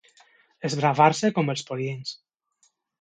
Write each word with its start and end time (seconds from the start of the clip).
Esbravar-se 0.69 1.31
com 1.35 1.53
els 1.55 1.65
pollins. 1.71 2.15